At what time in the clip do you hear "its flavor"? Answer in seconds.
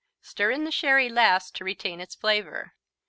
2.01-2.73